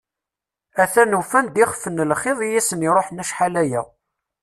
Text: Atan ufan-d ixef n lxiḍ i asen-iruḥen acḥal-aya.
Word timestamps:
Atan 0.83 1.17
ufan-d 1.19 1.55
ixef 1.63 1.83
n 1.87 2.05
lxiḍ 2.11 2.39
i 2.41 2.49
asen-iruḥen 2.59 3.21
acḥal-aya. 3.23 3.81